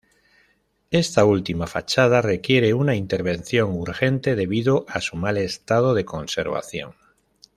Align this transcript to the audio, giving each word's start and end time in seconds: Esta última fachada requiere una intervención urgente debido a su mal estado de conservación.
Esta 0.89 1.25
última 1.25 1.67
fachada 1.67 2.23
requiere 2.23 2.73
una 2.73 2.95
intervención 2.95 3.73
urgente 3.73 4.35
debido 4.35 4.83
a 4.89 4.99
su 4.99 5.15
mal 5.15 5.37
estado 5.37 5.93
de 5.93 6.05
conservación. 6.05 6.95